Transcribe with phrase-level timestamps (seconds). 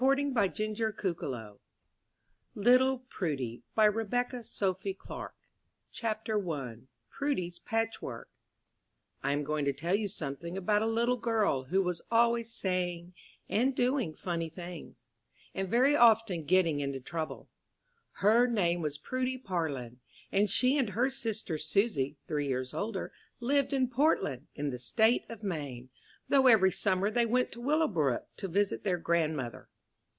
[0.01, 1.57] THE GYPSY SUPPER, XIV.
[2.55, 3.69] THE ANGEL BABY, XV.
[3.77, 5.35] GOING HOME, LITTLE PRUDY
[5.91, 6.75] CHAPTER I
[7.11, 8.27] PRUDY'S PATCHWORK
[9.21, 13.13] I am going to tell you something about a little girl who was always saying
[13.47, 15.03] and doing funny things,
[15.53, 17.47] and very often getting into trouble.
[18.13, 19.99] Her name was Prudy Parlin,
[20.31, 25.25] and she and her sister Susy, three years older, lived in Portland, in the State
[25.29, 25.89] of Maine,
[26.27, 29.67] though every summer they went to Willowbrook, to visit their grandmother.